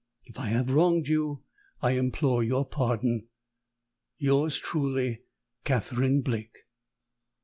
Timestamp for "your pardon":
2.43-3.27